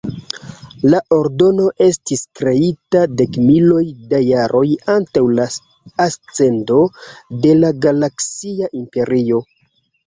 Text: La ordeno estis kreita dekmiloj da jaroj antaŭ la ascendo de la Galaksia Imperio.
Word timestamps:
La 0.93 1.01
ordeno 1.17 1.67
estis 1.87 2.23
kreita 2.39 3.03
dekmiloj 3.21 3.83
da 4.15 4.23
jaroj 4.29 4.65
antaŭ 4.97 5.25
la 5.41 5.49
ascendo 6.09 6.83
de 7.47 7.57
la 7.63 7.75
Galaksia 7.87 8.75
Imperio. 8.85 9.47